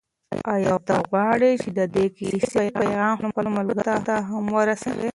[0.55, 5.09] آیا ته غواړې چې د دې کیسې پیغام خپلو ملګرو ته هم ورسوې؟